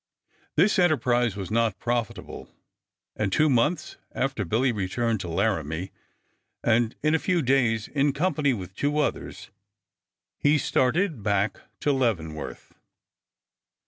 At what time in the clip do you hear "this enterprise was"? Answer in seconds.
0.55-1.51